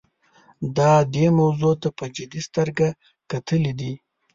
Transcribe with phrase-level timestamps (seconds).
[0.77, 2.87] دا دې موضوع ته په جدي سترګه
[3.31, 3.93] کتلي دي.